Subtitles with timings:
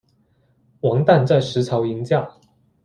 [0.79, 2.27] 王掞在石槽迎驾。